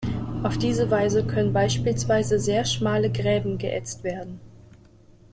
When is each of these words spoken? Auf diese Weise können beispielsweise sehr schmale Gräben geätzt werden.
Auf 0.41 0.57
diese 0.57 0.89
Weise 0.89 1.23
können 1.27 1.53
beispielsweise 1.53 2.39
sehr 2.39 2.65
schmale 2.65 3.11
Gräben 3.11 3.59
geätzt 3.59 4.03
werden. 4.03 4.39